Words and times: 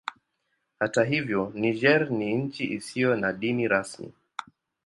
Hata 0.79 1.03
hivyo 1.03 1.51
Niger 1.53 2.11
ni 2.11 2.33
nchi 2.35 2.63
isiyo 2.73 3.15
na 3.15 3.33
dini 3.33 3.67
rasmi. 3.67 4.13